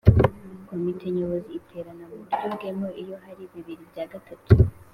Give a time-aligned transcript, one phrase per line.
[0.67, 4.49] Komite Nyobozi iterana mu buryo bwemewe iyo hari bibiri bya gatatu